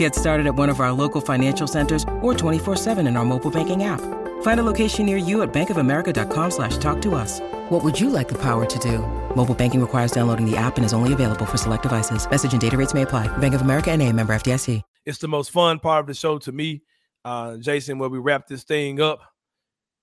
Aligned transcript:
Get 0.00 0.14
started 0.14 0.46
at 0.46 0.54
one 0.54 0.70
of 0.70 0.80
our 0.80 0.92
local 0.92 1.20
financial 1.20 1.66
centers 1.66 2.04
or 2.22 2.32
24-7 2.32 3.06
in 3.06 3.18
our 3.18 3.24
mobile 3.26 3.50
banking 3.50 3.84
app. 3.84 4.00
Find 4.40 4.58
a 4.58 4.62
location 4.62 5.04
near 5.04 5.18
you 5.18 5.42
at 5.42 5.52
bankofamerica.com 5.52 6.50
slash 6.52 6.78
talk 6.78 7.02
to 7.02 7.14
us. 7.14 7.40
What 7.68 7.84
would 7.84 8.00
you 8.00 8.08
like 8.08 8.26
the 8.26 8.38
power 8.38 8.64
to 8.64 8.78
do? 8.78 9.00
Mobile 9.36 9.54
banking 9.54 9.78
requires 9.78 10.10
downloading 10.10 10.50
the 10.50 10.56
app 10.56 10.78
and 10.78 10.86
is 10.86 10.94
only 10.94 11.12
available 11.12 11.44
for 11.44 11.58
select 11.58 11.82
devices. 11.82 12.26
Message 12.30 12.52
and 12.52 12.62
data 12.62 12.78
rates 12.78 12.94
may 12.94 13.02
apply. 13.02 13.28
Bank 13.38 13.52
of 13.52 13.60
America 13.60 13.90
and 13.90 14.00
a 14.00 14.10
member 14.10 14.32
FDIC. 14.32 14.80
It's 15.04 15.18
the 15.18 15.28
most 15.28 15.52
fun 15.52 15.78
part 15.80 16.00
of 16.00 16.06
the 16.06 16.14
show 16.14 16.38
to 16.38 16.50
me, 16.50 16.80
uh, 17.26 17.58
Jason, 17.58 17.98
where 17.98 18.08
we 18.08 18.18
wrap 18.18 18.46
this 18.46 18.64
thing 18.64 19.02
up 19.02 19.20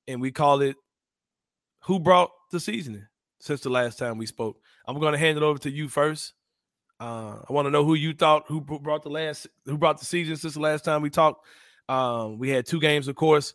and 0.07 0.21
we 0.21 0.29
call 0.29 0.61
it 0.61 0.75
Who 1.85 1.99
Brought 1.99 2.29
the 2.51 2.59
Seasoning 2.59 3.07
since 3.39 3.61
the 3.61 3.71
last 3.71 3.97
time 3.97 4.19
we 4.19 4.27
spoke. 4.27 4.59
I'm 4.85 4.99
going 4.99 5.13
to 5.13 5.19
hand 5.19 5.37
it 5.37 5.43
over 5.43 5.57
to 5.57 5.71
you 5.71 5.89
first. 5.89 6.33
Uh, 6.99 7.39
I 7.47 7.53
want 7.53 7.67
to 7.67 7.71
know 7.71 7.85
who 7.85 7.93
you 7.93 8.13
thought 8.13 8.45
who 8.47 8.61
brought 8.61 9.03
the 9.03 9.09
last 9.09 9.47
who 9.65 9.77
brought 9.77 9.99
the 9.99 10.05
season 10.05 10.35
since 10.35 10.55
the 10.55 10.59
last 10.59 10.83
time 10.83 11.01
we 11.01 11.09
talked. 11.09 11.45
Um, 11.89 12.39
we 12.39 12.49
had 12.49 12.65
two 12.65 12.79
games, 12.79 13.07
of 13.07 13.15
course, 13.15 13.53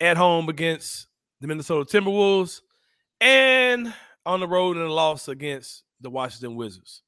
at 0.00 0.16
home 0.16 0.48
against 0.48 1.06
the 1.40 1.46
Minnesota 1.46 1.84
Timberwolves 1.84 2.60
and 3.20 3.92
on 4.26 4.40
the 4.40 4.48
road 4.48 4.76
in 4.76 4.82
a 4.82 4.92
loss 4.92 5.28
against 5.28 5.84
the 6.00 6.10
Washington 6.10 6.54
Wizards. 6.54 7.02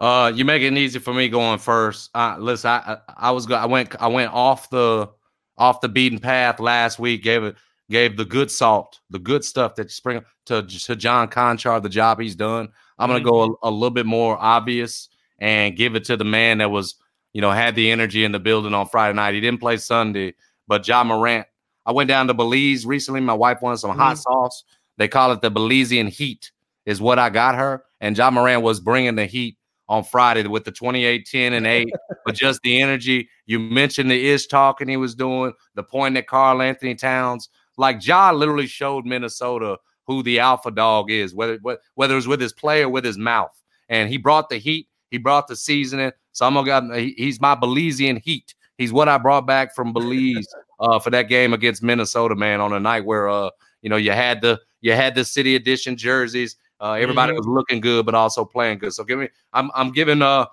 Uh, 0.00 0.32
you 0.34 0.44
make 0.44 0.62
it 0.62 0.72
easy 0.72 0.98
for 0.98 1.14
me 1.14 1.28
going 1.28 1.58
first. 1.58 2.10
Uh, 2.14 2.36
listen, 2.38 2.70
I, 2.70 2.76
I, 2.76 3.28
I 3.28 3.30
was 3.30 3.50
I 3.50 3.66
went 3.66 3.94
I 4.00 4.08
went 4.08 4.32
off 4.32 4.70
the 4.70 5.10
off 5.56 5.80
the 5.80 5.88
beaten 5.88 6.18
path 6.18 6.60
last 6.60 6.98
week. 6.98 7.22
Gave 7.22 7.44
it 7.44 7.56
gave 7.90 8.16
the 8.16 8.24
good 8.24 8.50
salt, 8.50 9.00
the 9.10 9.18
good 9.18 9.44
stuff 9.44 9.74
that 9.76 9.84
you 9.84 9.90
spring 9.90 10.24
to 10.46 10.62
to 10.62 10.96
John 10.96 11.28
Konchar, 11.28 11.82
the 11.82 11.88
job 11.88 12.20
he's 12.20 12.36
done. 12.36 12.68
I'm 12.98 13.08
gonna 13.08 13.22
go 13.22 13.58
a, 13.62 13.68
a, 13.68 13.70
little 13.70 13.90
bit 13.90 14.06
more 14.06 14.36
obvious 14.38 15.08
and 15.38 15.76
give 15.76 15.94
it 15.94 16.04
to 16.04 16.16
the 16.16 16.24
man 16.24 16.58
that 16.58 16.70
was 16.70 16.96
you 17.32 17.40
know 17.40 17.50
had 17.50 17.74
the 17.74 17.90
energy 17.90 18.24
in 18.24 18.32
the 18.32 18.38
building 18.38 18.74
on 18.74 18.86
Friday 18.88 19.14
night. 19.14 19.34
He 19.34 19.40
didn't 19.40 19.60
play 19.60 19.76
Sunday, 19.76 20.34
but 20.66 20.86
Ja 20.86 21.04
Morant. 21.04 21.46
I 21.84 21.92
went 21.92 22.08
down 22.08 22.26
to 22.26 22.34
Belize 22.34 22.84
recently. 22.84 23.20
My 23.20 23.34
wife 23.34 23.62
wanted 23.62 23.78
some 23.78 23.90
mm-hmm. 23.90 24.00
hot 24.00 24.18
sauce. 24.18 24.64
They 24.98 25.08
call 25.08 25.32
it 25.32 25.40
the 25.40 25.50
Belizean 25.50 26.08
heat, 26.08 26.50
is 26.84 27.00
what 27.00 27.18
I 27.18 27.30
got 27.30 27.54
her. 27.54 27.84
And 28.00 28.16
Ja 28.16 28.30
Morant 28.30 28.62
was 28.62 28.80
bringing 28.80 29.14
the 29.14 29.26
heat 29.26 29.56
on 29.88 30.02
Friday 30.02 30.46
with 30.46 30.64
the 30.64 30.72
28, 30.72 31.26
10, 31.26 31.52
and 31.52 31.66
8, 31.66 31.88
but 32.24 32.34
just 32.34 32.60
the 32.62 32.80
energy. 32.80 33.28
You 33.46 33.58
mentioned 33.58 34.10
the 34.10 34.30
ish 34.30 34.46
talking 34.46 34.88
he 34.88 34.96
was 34.96 35.14
doing, 35.14 35.52
the 35.74 35.82
point 35.82 36.14
that 36.16 36.26
Karl-Anthony 36.26 36.96
Towns, 36.96 37.48
like 37.76 38.04
Ja 38.06 38.32
literally 38.32 38.66
showed 38.66 39.06
Minnesota 39.06 39.78
who 40.06 40.22
the 40.22 40.38
alpha 40.38 40.70
dog 40.70 41.10
is, 41.10 41.34
whether 41.34 41.58
whether 41.94 42.14
it 42.14 42.16
was 42.16 42.28
with 42.28 42.40
his 42.40 42.52
play 42.52 42.82
or 42.82 42.88
with 42.88 43.04
his 43.04 43.18
mouth. 43.18 43.56
And 43.88 44.08
he 44.08 44.16
brought 44.16 44.48
the 44.48 44.58
heat, 44.58 44.88
he 45.10 45.18
brought 45.18 45.48
the 45.48 45.56
seasoning. 45.56 46.12
So 46.32 46.46
I'm 46.46 46.54
gonna 46.54 46.98
he's 46.98 47.40
my 47.40 47.54
Belizean 47.54 48.20
heat. 48.22 48.54
He's 48.78 48.92
what 48.92 49.08
I 49.08 49.18
brought 49.18 49.46
back 49.46 49.74
from 49.74 49.92
Belize 49.92 50.46
uh, 50.80 50.98
for 50.98 51.10
that 51.10 51.28
game 51.28 51.52
against 51.52 51.82
Minnesota, 51.82 52.34
man, 52.34 52.60
on 52.60 52.72
a 52.72 52.80
night 52.80 53.04
where 53.04 53.28
uh, 53.28 53.50
you 53.82 53.90
know, 53.90 53.96
you 53.96 54.12
had 54.12 54.40
the 54.40 54.60
you 54.80 54.92
had 54.92 55.14
the 55.14 55.24
city 55.24 55.54
edition 55.56 55.96
jerseys. 55.96 56.56
Uh, 56.80 56.92
everybody 56.92 57.32
mm-hmm. 57.32 57.38
was 57.38 57.46
looking 57.46 57.80
good, 57.80 58.04
but 58.04 58.14
also 58.14 58.44
playing 58.44 58.78
good. 58.78 58.92
So 58.92 59.04
give 59.04 59.18
me, 59.18 59.28
I'm 59.52 59.70
I'm 59.74 59.92
giving 59.92 60.22
uh 60.22 60.46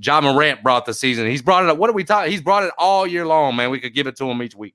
Ja 0.00 0.20
Morant 0.20 0.62
brought 0.62 0.86
the 0.86 0.94
season. 0.94 1.26
He's 1.26 1.42
brought 1.42 1.64
it 1.64 1.70
up. 1.70 1.78
What 1.78 1.90
are 1.90 1.94
we 1.94 2.04
talking? 2.04 2.30
He's 2.30 2.42
brought 2.42 2.62
it 2.62 2.72
all 2.78 3.06
year 3.06 3.26
long, 3.26 3.56
man. 3.56 3.70
We 3.70 3.80
could 3.80 3.94
give 3.94 4.06
it 4.06 4.16
to 4.16 4.30
him 4.30 4.42
each 4.42 4.54
week. 4.54 4.74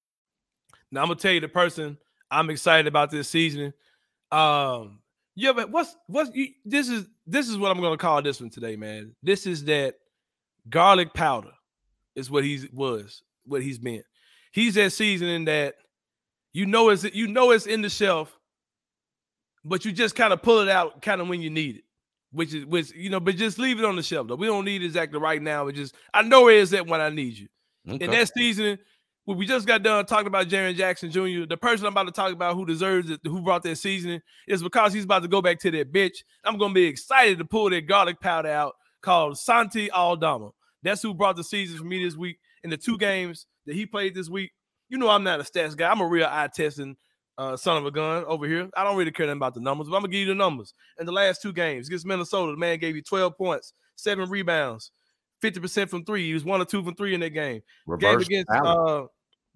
Now 0.91 1.01
I'm 1.01 1.07
gonna 1.07 1.19
tell 1.19 1.31
you 1.31 1.39
the 1.39 1.47
person 1.47 1.97
I'm 2.29 2.49
excited 2.49 2.87
about 2.87 3.11
this 3.11 3.29
season. 3.29 3.73
Um, 4.31 4.99
yeah, 5.35 5.53
but 5.53 5.71
what's 5.71 5.95
what's 6.07 6.31
you, 6.33 6.49
this 6.65 6.89
is 6.89 7.05
this 7.25 7.49
is 7.49 7.57
what 7.57 7.71
I'm 7.71 7.81
gonna 7.81 7.97
call 7.97 8.21
this 8.21 8.39
one 8.39 8.49
today, 8.49 8.75
man. 8.75 9.15
This 9.23 9.45
is 9.45 9.65
that 9.65 9.95
garlic 10.69 11.13
powder 11.13 11.51
is 12.15 12.29
what 12.29 12.43
he 12.43 12.67
was, 12.73 13.23
what 13.45 13.61
he's 13.61 13.79
been. 13.79 14.03
He's 14.51 14.75
that 14.75 14.91
seasoning 14.91 15.45
that 15.45 15.75
you 16.53 16.65
know 16.65 16.89
is 16.89 17.09
you 17.13 17.27
know 17.27 17.51
it's 17.51 17.65
in 17.65 17.81
the 17.81 17.89
shelf, 17.89 18.37
but 19.63 19.85
you 19.85 19.91
just 19.91 20.15
kind 20.15 20.33
of 20.33 20.41
pull 20.41 20.59
it 20.59 20.69
out 20.69 21.01
kind 21.01 21.21
of 21.21 21.27
when 21.27 21.41
you 21.41 21.49
need 21.49 21.77
it. 21.77 21.83
Which 22.33 22.53
is 22.53 22.65
which, 22.65 22.91
you 22.93 23.09
know, 23.09 23.19
but 23.19 23.35
just 23.35 23.59
leave 23.59 23.79
it 23.79 23.85
on 23.85 23.97
the 23.97 24.03
shelf 24.03 24.27
though. 24.27 24.35
We 24.35 24.47
don't 24.47 24.63
need 24.63 24.81
it 24.81 24.85
exactly 24.85 25.19
right 25.19 25.41
now. 25.41 25.67
It 25.67 25.73
just 25.73 25.95
I 26.13 26.21
know 26.21 26.47
it 26.47 26.55
is 26.55 26.69
that 26.69 26.87
when 26.87 27.01
I 27.01 27.09
need 27.09 27.37
you. 27.37 27.47
Okay. 27.89 28.05
And 28.05 28.13
that 28.13 28.31
seasoning 28.33 28.77
well, 29.31 29.37
we 29.37 29.45
just 29.45 29.65
got 29.65 29.81
done 29.81 30.05
talking 30.05 30.27
about 30.27 30.49
Jaren 30.49 30.75
Jackson 30.75 31.09
Jr. 31.09 31.45
The 31.47 31.55
person 31.55 31.85
I'm 31.85 31.93
about 31.93 32.03
to 32.03 32.11
talk 32.11 32.33
about 32.33 32.53
who 32.53 32.65
deserves 32.65 33.09
it, 33.09 33.21
who 33.23 33.41
brought 33.41 33.63
that 33.63 33.77
seasoning, 33.77 34.21
is 34.45 34.61
because 34.61 34.91
he's 34.91 35.05
about 35.05 35.21
to 35.21 35.29
go 35.29 35.41
back 35.41 35.57
to 35.59 35.71
that 35.71 35.93
bitch. 35.93 36.23
I'm 36.43 36.57
gonna 36.57 36.73
be 36.73 36.83
excited 36.83 37.37
to 37.37 37.45
pull 37.45 37.69
that 37.69 37.87
garlic 37.87 38.19
powder 38.19 38.49
out 38.49 38.73
called 39.01 39.37
Santi 39.37 39.89
Aldama. 39.89 40.49
That's 40.83 41.01
who 41.01 41.13
brought 41.13 41.37
the 41.37 41.45
season 41.45 41.77
for 41.77 41.85
me 41.85 42.03
this 42.03 42.17
week 42.17 42.39
in 42.65 42.69
the 42.69 42.75
two 42.75 42.97
games 42.97 43.45
that 43.67 43.73
he 43.73 43.85
played 43.85 44.15
this 44.15 44.29
week. 44.29 44.51
You 44.89 44.97
know 44.97 45.07
I'm 45.07 45.23
not 45.23 45.39
a 45.39 45.43
stats 45.43 45.77
guy. 45.77 45.89
I'm 45.89 46.01
a 46.01 46.07
real 46.07 46.27
eye 46.29 46.49
testing 46.53 46.97
uh, 47.37 47.55
son 47.55 47.77
of 47.77 47.85
a 47.85 47.91
gun 47.91 48.25
over 48.25 48.45
here. 48.45 48.69
I 48.75 48.83
don't 48.83 48.97
really 48.97 49.11
care 49.11 49.27
nothing 49.27 49.37
about 49.37 49.53
the 49.53 49.61
numbers, 49.61 49.87
but 49.87 49.95
I'm 49.95 50.01
gonna 50.01 50.11
give 50.11 50.27
you 50.27 50.33
the 50.33 50.35
numbers. 50.35 50.73
In 50.99 51.05
the 51.05 51.13
last 51.13 51.41
two 51.41 51.53
games 51.53 51.87
against 51.87 52.05
Minnesota, 52.05 52.51
the 52.51 52.57
man 52.57 52.79
gave 52.79 52.97
you 52.97 53.01
12 53.01 53.37
points, 53.37 53.71
seven 53.95 54.29
rebounds, 54.29 54.91
50% 55.41 55.89
from 55.89 56.03
three. 56.03 56.27
He 56.27 56.33
was 56.33 56.43
one 56.43 56.59
or 56.59 56.65
two 56.65 56.83
from 56.83 56.95
three 56.95 57.13
in 57.13 57.21
that 57.21 57.29
game. 57.29 57.61
Reverse 57.87 58.27
game 58.27 58.43
against 58.43 58.51
uh, 58.51 59.05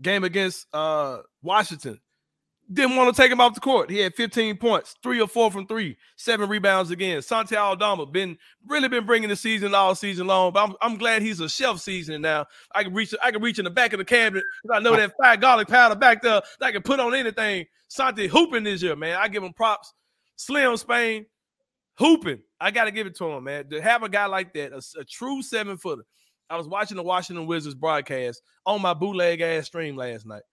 game 0.02 0.24
against 0.24 0.68
uh 0.74 1.20
Washington. 1.42 2.00
Didn't 2.72 2.96
want 2.96 3.16
to 3.16 3.22
take 3.22 3.32
him 3.32 3.40
off 3.40 3.54
the 3.54 3.60
court. 3.60 3.92
He 3.92 4.00
had 4.00 4.16
15 4.16 4.58
points, 4.58 4.96
three 5.04 5.22
or 5.22 5.28
four 5.28 5.52
from 5.52 5.68
three, 5.68 5.98
seven 6.16 6.50
rebounds 6.50 6.90
again. 6.90 7.22
Santi 7.22 7.56
Aldama 7.56 8.08
been 8.08 8.40
really 8.66 8.88
been 8.88 9.06
bringing 9.06 9.30
the 9.30 9.36
season 9.36 9.76
all 9.76 9.94
season 9.94 10.26
long. 10.26 10.52
But 10.52 10.70
I'm, 10.70 10.76
I'm 10.82 10.98
glad 10.98 11.22
he's 11.22 11.40
a 11.40 11.48
shelf 11.48 11.80
season 11.80 12.24
now. 12.24 12.48
I 12.74 12.84
can 12.84 12.94
reach 12.94 13.14
I 13.24 13.30
can 13.30 13.44
reach 13.44 13.60
in 13.60 13.66
the 13.66 13.72
back 13.72 13.94
of 13.94 14.00
the 14.00 14.06
cabinet 14.06 14.44
because 14.64 14.78
I 14.78 14.84
know 14.84 14.96
that 14.96 15.14
fire 15.22 15.38
garlic 15.38 15.68
powder 15.68 15.96
back 15.96 16.24
there 16.24 16.42
that 16.60 16.66
I 16.66 16.72
can 16.72 16.82
put 16.82 17.00
on 17.00 17.14
anything. 17.14 17.68
Santi 17.88 18.28
hooping 18.28 18.64
this 18.64 18.82
year, 18.82 18.96
man. 18.96 19.18
I 19.22 19.28
give 19.28 19.44
him 19.44 19.54
props. 19.54 19.94
Slim 20.36 20.76
Spain 20.78 21.28
hooping. 21.98 22.42
I 22.60 22.72
got 22.72 22.86
to 22.86 22.92
give 22.92 23.08
it 23.08 23.16
to 23.18 23.26
him, 23.26 23.44
man. 23.44 23.70
To 23.70 23.82
have 23.82 24.04
a 24.04 24.10
guy 24.10 24.26
like 24.26 24.54
that, 24.54 24.74
a, 24.74 24.82
a 25.00 25.04
true 25.04 25.42
seven 25.42 25.78
footer. 25.78 26.04
I 26.50 26.58
was 26.58 26.68
watching 26.68 26.98
the 26.98 27.04
Washington 27.04 27.48
Wizards 27.48 27.76
broadcast 27.76 28.42
on 28.66 28.82
my 28.82 28.94
bootleg 28.94 29.42
ass 29.42 29.66
stream 29.66 29.96
last 29.96 30.26
night. 30.26 30.44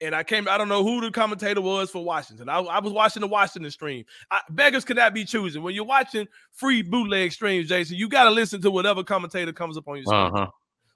And 0.00 0.14
I 0.14 0.22
came, 0.22 0.46
I 0.48 0.56
don't 0.58 0.68
know 0.68 0.84
who 0.84 1.00
the 1.00 1.10
commentator 1.10 1.60
was 1.60 1.90
for 1.90 2.04
Washington. 2.04 2.48
I, 2.48 2.60
I 2.60 2.78
was 2.78 2.92
watching 2.92 3.20
the 3.20 3.26
Washington 3.26 3.70
stream. 3.70 4.04
I, 4.30 4.40
beggars 4.50 4.84
cannot 4.84 5.12
be 5.12 5.24
choosing. 5.24 5.62
When 5.62 5.74
you're 5.74 5.84
watching 5.84 6.28
free 6.52 6.82
bootleg 6.82 7.32
streams, 7.32 7.68
Jason, 7.68 7.96
you 7.96 8.08
got 8.08 8.24
to 8.24 8.30
listen 8.30 8.60
to 8.62 8.70
whatever 8.70 9.02
commentator 9.02 9.52
comes 9.52 9.76
up 9.76 9.88
on 9.88 9.96
your 9.96 10.04
screen. 10.04 10.30
Uh-huh. 10.34 10.46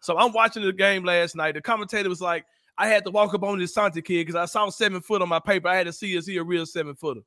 So 0.00 0.16
I'm 0.18 0.32
watching 0.32 0.62
the 0.62 0.72
game 0.72 1.04
last 1.04 1.34
night. 1.34 1.54
The 1.54 1.60
commentator 1.60 2.08
was 2.08 2.20
like, 2.20 2.44
I 2.78 2.86
had 2.88 3.04
to 3.04 3.10
walk 3.10 3.34
up 3.34 3.42
on 3.42 3.58
this 3.58 3.74
Santa 3.74 4.02
kid 4.02 4.26
because 4.26 4.36
I 4.36 4.44
saw 4.44 4.68
seven 4.68 5.00
foot 5.00 5.20
on 5.20 5.28
my 5.28 5.40
paper. 5.40 5.68
I 5.68 5.76
had 5.76 5.86
to 5.86 5.92
see 5.92 6.16
is 6.16 6.26
he 6.26 6.36
a 6.36 6.44
real 6.44 6.66
seven 6.66 6.94
footer. 6.94 7.20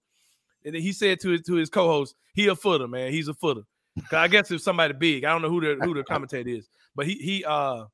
And 0.63 0.73
then 0.73 0.81
he 0.81 0.91
said 0.91 1.19
to 1.21 1.29
his 1.29 1.41
to 1.43 1.55
his 1.55 1.69
co-host, 1.69 2.15
he 2.33 2.47
a 2.47 2.55
footer, 2.55 2.87
man. 2.87 3.11
He's 3.11 3.27
a 3.27 3.33
footer. 3.33 3.61
I 4.11 4.27
guess 4.27 4.51
if 4.51 4.61
somebody 4.61 4.93
big, 4.93 5.25
I 5.25 5.31
don't 5.31 5.41
know 5.41 5.49
who 5.49 5.61
the 5.61 5.83
who 5.85 5.93
the 5.93 6.03
commentator 6.03 6.49
is, 6.49 6.67
but 6.95 7.05
he 7.05 7.15
he 7.15 7.45
uh 7.45 7.85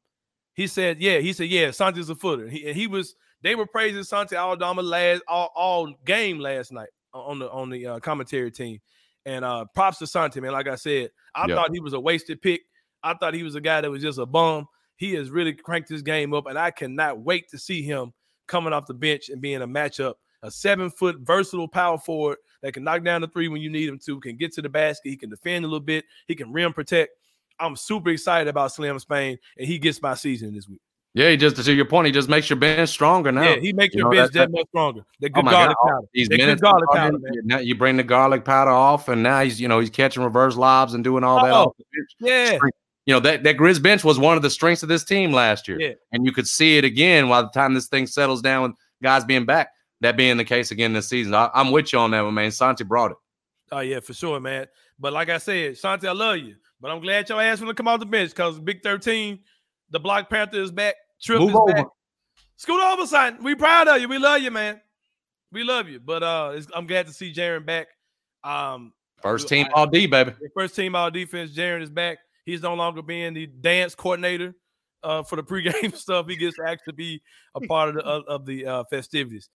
he 0.54 0.68
said 0.68 1.02
yeah 1.02 1.20
he 1.20 1.34
said 1.34 1.48
yeah 1.50 1.72
Santi's 1.72 2.10
a 2.10 2.16
footer. 2.16 2.48
He 2.48 2.74
he 2.74 2.88
was 2.88 3.16
they 3.42 3.56
were 3.56 3.66
praising 3.66 4.04
Santi 4.04 4.36
Aldama 4.36 4.82
last 4.82 5.24
all, 5.28 5.52
all 5.56 5.94
game 6.06 6.40
last 6.40 6.72
night 6.72 6.90
on 7.14 7.40
the 7.40 7.50
on 7.52 7.70
the 7.70 7.86
uh, 7.86 8.00
commentary 8.00 8.52
team, 8.52 8.80
and 9.26 9.46
uh 9.46 9.66
props 9.76 10.00
to 10.00 10.08
Santi 10.08 10.40
man. 10.42 10.52
Like 10.52 10.68
I 10.68 10.76
said, 10.76 11.12
I 11.36 11.48
yep. 11.48 11.56
thought 11.56 11.74
he 11.74 11.80
was 11.80 11.94
a 11.94 12.00
wasted 12.00 12.42
pick. 12.42 12.62
I 13.04 13.14
thought 13.16 13.34
he 13.34 13.44
was 13.44 13.56
a 13.56 13.62
guy 13.62 13.82
that 13.82 13.90
was 13.90 14.02
just 14.02 14.20
a 14.20 14.26
bum. 14.26 14.68
He 14.96 15.14
has 15.16 15.32
really 15.32 15.54
cranked 15.54 15.90
his 15.90 16.04
game 16.04 16.34
up, 16.34 16.46
and 16.46 16.58
I 16.58 16.72
cannot 16.72 17.20
wait 17.22 17.50
to 17.50 17.58
see 17.58 17.82
him 17.82 18.14
coming 18.48 18.74
off 18.74 18.86
the 18.86 18.94
bench 18.94 19.30
and 19.30 19.42
being 19.42 19.62
a 19.62 19.68
matchup. 19.68 20.16
A 20.44 20.52
seven 20.52 20.90
foot 20.90 21.18
versatile 21.20 21.68
power 21.68 21.98
forward 21.98 22.38
that 22.62 22.74
can 22.74 22.84
knock 22.84 23.04
down 23.04 23.22
the 23.22 23.28
three 23.28 23.48
when 23.48 23.62
you 23.62 23.70
need 23.70 23.88
him 23.88 24.00
to, 24.06 24.20
can 24.20 24.38
get 24.38 24.54
to 24.54 24.62
the 24.62 24.70
basket, 24.70 25.10
he 25.10 25.18
can 25.18 25.30
defend 25.30 25.66
a 25.66 25.68
little 25.68 25.80
bit, 25.80 26.06
he 26.28 26.36
can 26.36 26.52
rim 26.52 26.74
protect. 26.74 27.12
I'm 27.60 27.76
super 27.76 28.10
excited 28.10 28.48
about 28.48 28.72
Slim 28.72 28.98
Spain, 29.00 29.38
and 29.58 29.68
he 29.68 29.78
gets 29.78 30.02
my 30.02 30.16
season 30.16 30.54
this 30.54 30.68
week. 30.68 30.82
Yeah, 31.14 31.30
he 31.30 31.38
just 31.38 31.58
to 31.58 31.74
your 31.74 31.86
point, 31.86 32.06
he 32.06 32.12
just 32.14 32.30
makes 32.30 32.50
your 32.50 32.58
bench 32.58 32.90
stronger 32.90 33.32
now. 33.34 33.44
Yeah, 33.44 33.56
he 33.58 33.74
makes 33.74 33.94
your 33.94 34.06
know, 34.06 34.12
bench 34.12 34.32
that 34.32 34.50
much 34.50 34.66
stronger. 34.70 35.02
The 35.20 35.28
Oh 35.28 35.30
good 35.34 35.46
my 35.46 35.52
garlic 35.52 35.78
God, 35.84 35.90
powder. 35.90 36.08
That 36.14 36.38
minutes, 36.38 36.62
garlic 36.62 36.90
powder, 36.90 37.18
man. 37.20 37.34
now 37.44 37.60
you 37.60 37.76
bring 37.76 37.98
the 37.98 38.04
garlic 38.04 38.46
powder 38.46 38.72
off, 38.72 39.10
and 39.10 39.22
now 39.22 39.42
he's 39.42 39.60
you 39.60 39.68
know 39.68 39.80
he's 39.80 39.90
catching 39.90 40.24
reverse 40.24 40.56
lobs 40.56 40.94
and 40.94 41.04
doing 41.04 41.26
all 41.26 41.44
that. 41.44 41.54
Oh, 41.54 41.76
bench. 41.78 42.16
Yeah, 42.22 42.60
You 43.06 43.16
know 43.16 43.20
that 43.20 43.44
that 43.44 43.58
Grizz 43.58 43.84
bench 43.84 44.06
was 44.06 44.20
one 44.20 44.38
of 44.38 44.42
the 44.42 44.50
strengths 44.50 44.84
of 44.84 44.90
this 44.90 45.04
team 45.04 45.34
last 45.34 45.68
year, 45.68 45.82
yeah. 45.82 45.94
and 46.14 46.26
you 46.26 46.32
could 46.32 46.48
see 46.48 46.78
it 46.78 46.86
again 46.86 47.28
by 47.28 47.42
the 47.42 47.50
time 47.50 47.74
this 47.74 47.88
thing 47.88 48.08
settles 48.08 48.42
down 48.42 48.64
with 48.64 48.72
guys 49.04 49.26
being 49.26 49.46
back. 49.46 49.72
That 50.02 50.18
being 50.18 50.38
the 50.38 50.44
case 50.46 50.72
again 50.72 50.94
this 50.94 51.08
season, 51.08 51.34
I, 51.34 51.50
I'm 51.54 51.72
with 51.72 51.94
you 51.94 52.00
on 52.00 52.12
that 52.12 52.22
one, 52.22 52.34
man. 52.34 52.52
Santi 52.52 52.84
brought 52.84 53.12
it. 53.12 53.18
Oh 53.72 53.80
yeah, 53.80 54.00
for 54.02 54.14
sure, 54.14 54.40
man. 54.40 54.68
But 55.00 55.14
like 55.14 55.30
I 55.30 55.38
said, 55.38 55.74
Shanti, 55.74 56.06
I 56.08 56.12
love 56.12 56.38
you. 56.38 56.56
But 56.82 56.92
I'm 56.92 57.00
glad 57.02 57.30
your 57.30 57.42
ass 57.42 57.60
want 57.62 57.70
to 57.70 57.74
come 57.76 57.88
off 57.88 58.00
the 58.00 58.06
bench 58.06 58.32
because 58.32 58.60
Big 58.60 58.82
13, 58.84 59.40
the 59.92 60.00
Black 60.00 60.30
Panther 60.30 60.60
is 60.60 60.72
back. 60.72 60.96
Trip 61.22 61.40
Move 61.40 61.50
is 61.52 61.56
over. 61.56 61.74
back. 61.74 61.86
Scoot 62.58 62.82
over, 62.82 63.06
son. 63.08 63.38
We 63.42 63.56
proud 63.56 63.88
of 63.88 64.02
you. 64.02 64.08
We 64.08 64.18
love 64.18 64.42
you, 64.42 64.52
man. 64.52 64.82
We 65.52 65.64
love 65.64 65.88
you. 65.88 66.00
But 66.00 66.24
uh 66.24 66.52
it's, 66.56 66.68
I'm 66.76 66.88
glad 66.88 67.08
to 67.08 67.14
see 67.14 67.34
Jaren 67.34 67.66
back. 67.66 67.88
Um 68.44 68.94
First 69.22 69.46
I- 69.46 69.50
team 69.50 69.68
all 69.76 69.86
D, 69.88 70.08
baby. 70.08 70.34
first 70.56 70.76
team 70.76 70.96
all 70.96 71.12
defense, 71.12 71.52
Jaren 71.52 71.82
is 71.84 71.90
back. 71.92 72.18
He's 72.46 72.62
no 72.64 72.74
longer 72.74 73.04
being 73.04 73.34
the 73.36 73.46
dance 73.46 73.94
coordinator 73.94 74.56
uh, 75.04 75.22
for 75.24 75.36
the 75.36 75.44
pregame 75.44 75.96
stuff. 75.96 76.28
He 76.28 76.36
gets 76.36 76.58
to 76.58 76.64
actually 76.68 76.94
be 76.94 77.22
a 77.56 77.62
part 77.62 77.90
of 77.90 77.96
the 77.96 78.02
of, 78.02 78.24
of 78.28 78.46
the 78.48 78.66
uh, 78.66 78.84
festivities. 78.90 79.48